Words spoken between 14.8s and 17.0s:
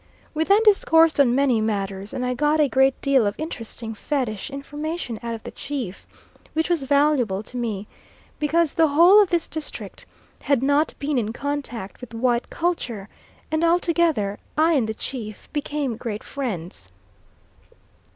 the chief became great friends.